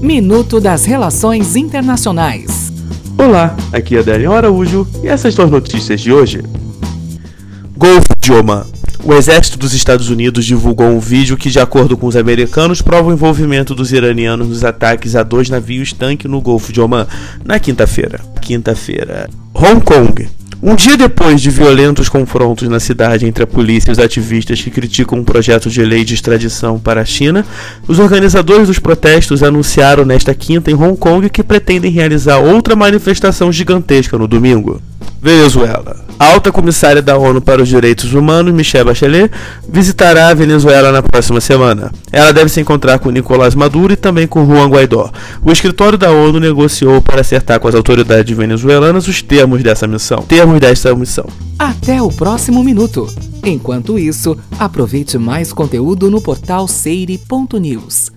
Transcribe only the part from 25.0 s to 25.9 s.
um projeto de